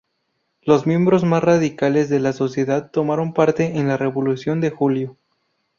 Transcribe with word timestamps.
Los 0.63 0.87
miembros 0.87 1.23
más 1.25 1.43
radicales 1.43 2.09
de 2.09 2.19
la 2.19 2.33
sociedad 2.33 2.89
tomaron 2.89 3.35
parte 3.35 3.77
en 3.77 3.87
la 3.87 3.97
revolución 3.97 4.59
de 4.59 4.71
julio. 4.71 5.15